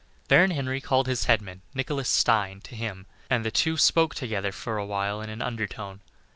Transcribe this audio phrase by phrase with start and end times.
[0.27, 4.51] Baron Henry called his head man, Nicholas Stein, to him, and the two spoke together
[4.51, 6.01] for a while in an undertone.